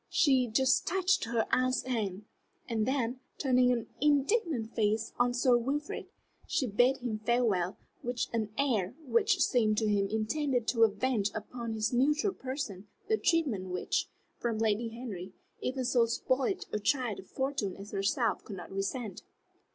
She 0.09 0.47
just 0.47 0.87
touched 0.87 1.25
her 1.25 1.45
aunt's 1.51 1.83
hand, 1.83 2.25
and 2.67 2.87
then, 2.87 3.19
turning 3.37 3.71
an 3.71 3.85
indignant 4.01 4.73
face 4.73 5.13
on 5.19 5.31
Sir 5.31 5.55
Wilfrid, 5.59 6.07
she 6.47 6.65
bade 6.65 6.97
him 6.97 7.19
farewell 7.19 7.77
with 8.01 8.25
an 8.33 8.49
air 8.57 8.95
which 9.05 9.39
seemed 9.43 9.77
to 9.77 9.87
him 9.87 10.07
intended 10.07 10.67
to 10.69 10.85
avenge 10.85 11.29
upon 11.35 11.73
his 11.73 11.93
neutral 11.93 12.33
person 12.33 12.87
the 13.09 13.17
treatment 13.17 13.65
which, 13.67 14.09
from 14.39 14.57
Lady 14.57 14.87
Henry, 14.87 15.33
even 15.59 15.85
so 15.85 16.07
spoiled 16.07 16.65
a 16.73 16.79
child 16.79 17.19
of 17.19 17.27
fortune 17.27 17.77
as 17.77 17.91
herself 17.91 18.43
could 18.43 18.55
not 18.55 18.71
resent. 18.71 19.21